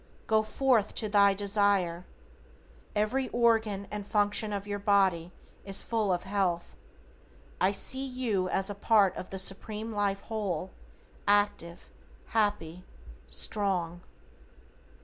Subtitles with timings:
[0.25, 2.07] Go forth to thy desire.
[2.95, 5.31] Every organ and function of your body
[5.63, 6.75] is full of health.
[7.61, 10.71] I see you as a part of the Supreme Life whole,
[11.27, 11.91] active,
[12.29, 12.83] happy,
[13.27, 14.01] strong.